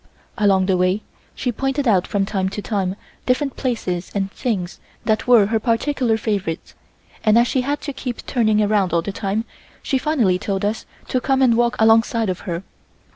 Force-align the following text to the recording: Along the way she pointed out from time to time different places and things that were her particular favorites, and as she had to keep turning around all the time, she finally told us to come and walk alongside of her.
Along 0.35 0.65
the 0.65 0.77
way 0.77 1.03
she 1.35 1.51
pointed 1.51 1.87
out 1.87 2.07
from 2.07 2.25
time 2.25 2.49
to 2.49 2.61
time 2.63 2.95
different 3.27 3.55
places 3.55 4.11
and 4.15 4.31
things 4.31 4.79
that 5.05 5.27
were 5.27 5.45
her 5.45 5.59
particular 5.59 6.17
favorites, 6.17 6.73
and 7.23 7.37
as 7.37 7.47
she 7.47 7.61
had 7.61 7.81
to 7.81 7.93
keep 7.93 8.25
turning 8.25 8.63
around 8.63 8.93
all 8.93 9.03
the 9.03 9.11
time, 9.11 9.45
she 9.83 9.99
finally 9.99 10.39
told 10.39 10.65
us 10.65 10.87
to 11.09 11.21
come 11.21 11.43
and 11.43 11.55
walk 11.55 11.75
alongside 11.77 12.29
of 12.31 12.39
her. 12.49 12.63